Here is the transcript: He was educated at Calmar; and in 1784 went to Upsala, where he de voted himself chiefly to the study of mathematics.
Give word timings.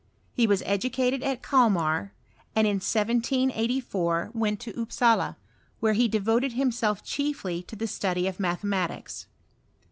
He 0.33 0.47
was 0.47 0.63
educated 0.65 1.21
at 1.21 1.43
Calmar; 1.43 2.11
and 2.55 2.65
in 2.65 2.77
1784 2.77 4.31
went 4.33 4.59
to 4.61 4.75
Upsala, 4.81 5.37
where 5.79 5.93
he 5.93 6.07
de 6.07 6.19
voted 6.19 6.53
himself 6.53 7.03
chiefly 7.03 7.61
to 7.61 7.75
the 7.75 7.85
study 7.85 8.25
of 8.27 8.39
mathematics. 8.39 9.27